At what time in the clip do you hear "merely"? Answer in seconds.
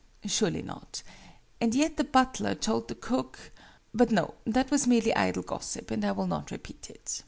4.87-5.13